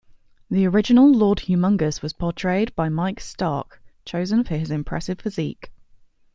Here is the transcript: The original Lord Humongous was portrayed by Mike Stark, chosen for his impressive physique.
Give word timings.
The 0.49 0.65
original 0.65 1.11
Lord 1.13 1.41
Humongous 1.41 2.01
was 2.01 2.11
portrayed 2.13 2.75
by 2.75 2.89
Mike 2.89 3.19
Stark, 3.19 3.83
chosen 4.03 4.43
for 4.43 4.57
his 4.57 4.71
impressive 4.71 5.19
physique. 5.19 5.71